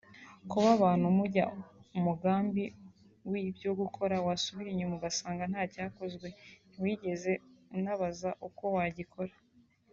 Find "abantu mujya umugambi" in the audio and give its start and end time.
0.77-2.63